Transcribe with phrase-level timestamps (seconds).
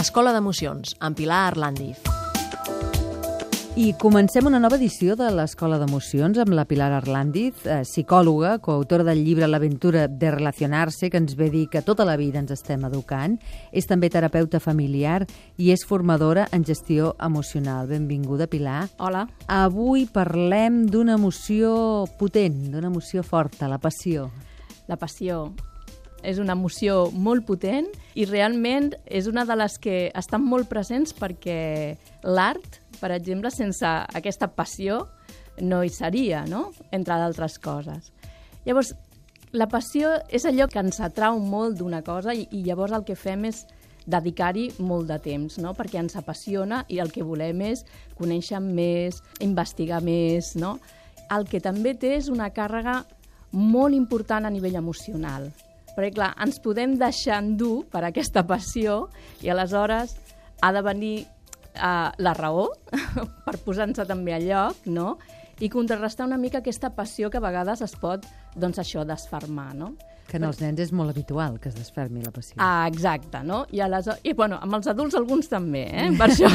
[0.00, 2.09] Escola d'Emocions, amb Pilar Arlandiz.
[3.78, 9.04] I comencem una nova edició de l'Escola d'Emocions amb la Pilar Arlandiz, eh, psicòloga, coautora
[9.06, 12.84] del llibre L'aventura de relacionar-se, que ens ve dir que tota la vida ens estem
[12.84, 13.38] educant.
[13.70, 15.24] És també terapeuta familiar
[15.56, 17.86] i és formadora en gestió emocional.
[17.86, 18.88] Benvinguda, Pilar.
[18.98, 19.28] Hola.
[19.46, 24.32] Avui parlem d'una emoció potent, d'una emoció forta, la passió.
[24.88, 25.52] La passió
[26.22, 27.88] és una emoció molt potent
[28.18, 33.86] i realment és una de les que estan molt presents perquè l'art, per exemple, sense
[33.86, 35.06] aquesta passió
[35.60, 36.70] no hi seria, no?
[36.92, 38.12] entre d'altres coses.
[38.64, 38.94] Llavors,
[39.52, 43.18] la passió és allò que ens atrau molt d'una cosa i, i llavors el que
[43.18, 43.64] fem és
[44.10, 45.74] dedicar-hi molt de temps, no?
[45.76, 47.84] perquè ens apassiona i el que volem és
[48.18, 50.54] conèixer més, investigar més.
[50.56, 50.78] No?
[51.30, 53.02] El que també té és una càrrega
[53.52, 55.50] molt important a nivell emocional
[55.96, 59.02] perquè, clar, ens podem deixar endur per aquesta passió
[59.42, 60.16] i aleshores
[60.60, 62.68] ha de venir uh, la raó
[63.46, 65.16] per posar-nos també a lloc, no?
[65.60, 68.24] i contrarrestar una mica aquesta passió que a vegades es pot,
[68.56, 69.92] doncs això, desfermar, no?
[70.30, 72.54] Que en els nens és molt habitual que es desfermi la passió.
[72.62, 73.64] Ah, exacte, no?
[73.74, 76.06] I, aleshores, i bueno, amb els adults alguns també, eh?
[76.18, 76.50] Per això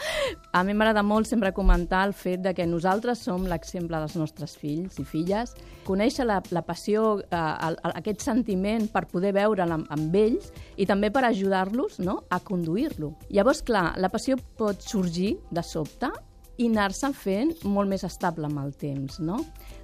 [0.58, 4.56] a mi m'agrada molt sempre comentar el fet de que nosaltres som l'exemple dels nostres
[4.58, 5.54] fills i filles.
[5.86, 10.88] Conèixer la, la passió, eh, el, aquest sentiment per poder veure'l amb, amb ells i
[10.90, 12.22] també per ajudar-los no?
[12.30, 13.14] a conduir-lo.
[13.30, 16.10] Llavors, clar, la passió pot sorgir de sobte
[16.60, 19.38] i anar-se fent molt més estable amb el temps, no?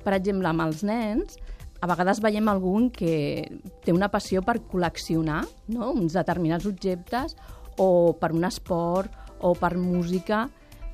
[0.05, 1.39] Per exemple, amb els nens,
[1.81, 3.47] a vegades veiem algun que
[3.85, 5.93] té una passió per col·leccionar no?
[5.93, 7.37] uns determinats objectes
[7.79, 9.13] o per un esport
[9.47, 10.49] o per música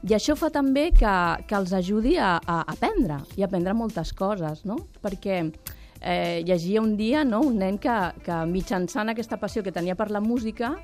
[0.04, 1.14] i això fa també que,
[1.48, 4.76] que els ajudi a, a aprendre i a aprendre moltes coses, no?
[5.00, 7.40] perquè eh, llegia un dia no?
[7.48, 7.96] un nen que,
[8.26, 10.74] que mitjançant aquesta passió que tenia per la música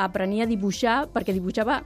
[0.00, 1.82] aprenia a dibuixar perquè dibuixava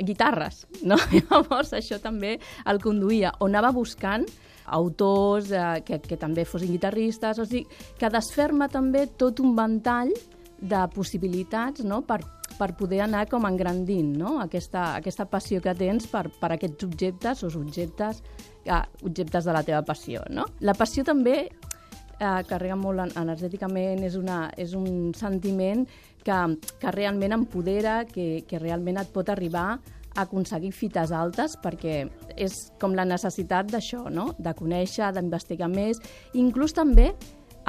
[0.00, 0.96] guitarres, no?
[1.16, 4.24] Llavors això també el conduïa, o anava buscant
[4.70, 7.66] autors eh, que, que també fossin guitarristes, o sigui,
[7.98, 10.12] que desferma també tot un ventall
[10.60, 12.02] de possibilitats no?
[12.04, 12.20] per,
[12.58, 14.36] per poder anar com engrandint no?
[14.42, 18.22] aquesta, aquesta passió que tens per, per aquests objectes o objectes,
[18.64, 20.24] eh, objectes de la teva passió.
[20.30, 20.46] No?
[20.60, 25.86] La passió també eh, carrega molt energèticament, és, una, és un sentiment
[26.24, 26.40] que,
[26.80, 29.80] que realment empodera, que, que realment et pot arribar
[30.18, 32.04] aconseguir fites altes perquè
[32.36, 34.30] és com la necessitat d'això, no?
[34.38, 36.00] de conèixer, d'investigar més,
[36.34, 37.12] inclús també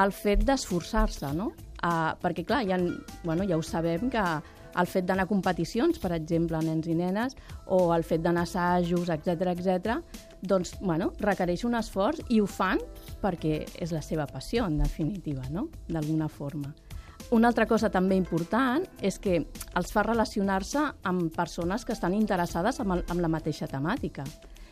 [0.01, 1.51] el fet d'esforçar-se, no?
[1.81, 2.77] Uh, perquè, clar, ja,
[3.25, 4.21] bueno, ja ho sabem que
[4.71, 7.35] el fet d'anar a competicions, per exemple, nens i nenes,
[7.67, 9.97] o el fet d'anar a assajos, etc etc,
[10.41, 12.79] doncs, bueno, requereix un esforç i ho fan
[13.21, 15.67] perquè és la seva passió, en definitiva, no?
[15.89, 16.71] d'alguna forma.
[17.31, 19.37] Una altra cosa també important és que
[19.79, 24.25] els fa relacionar-se amb persones que estan interessades amb, el, amb la mateixa temàtica.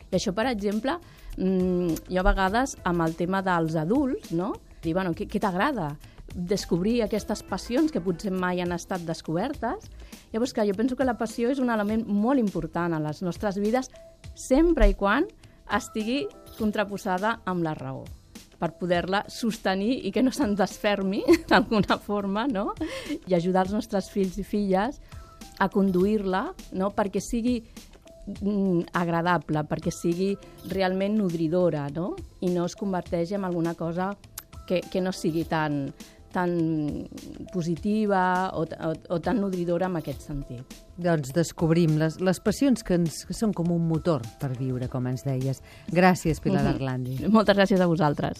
[0.10, 0.98] I això, per exemple,
[1.38, 4.52] mmm, jo a vegades amb el tema dels adults, no?
[4.84, 5.94] dir, bueno, què, què t'agrada?
[6.36, 9.90] descobrir aquestes passions que potser mai han estat descobertes.
[10.34, 13.58] Llavors, que jo penso que la passió és un element molt important a les nostres
[13.58, 13.90] vides,
[14.36, 15.26] sempre i quan
[15.80, 16.26] estigui
[16.58, 18.06] contraposada amb la raó
[18.60, 22.74] per poder-la sostenir i que no se'n desfermi d'alguna forma, no?
[23.28, 25.00] I ajudar els nostres fills i filles
[25.60, 26.50] a conduir-la,
[26.80, 26.92] no?
[26.96, 30.34] Perquè sigui mm, agradable, perquè sigui
[30.72, 32.14] realment nodridora, no?
[32.44, 34.14] I no es converteixi en alguna cosa
[34.68, 35.88] que, que no sigui tan,
[36.32, 37.08] tan
[37.52, 40.78] positiva o, o, o tan nodridora en aquest sentit.
[41.00, 45.08] Doncs descobrim les, les passions que, ens, que són com un motor per viure, com
[45.10, 45.64] ens deies.
[45.90, 47.18] Gràcies, Pilar Arlandi.
[47.34, 48.38] Moltes gràcies a vosaltres.